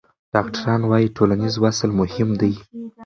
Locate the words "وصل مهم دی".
1.63-2.53